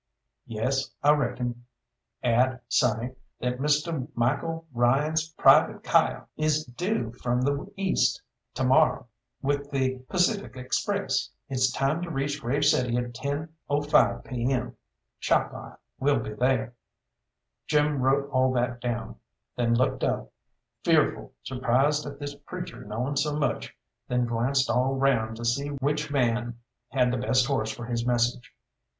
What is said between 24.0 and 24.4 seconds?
then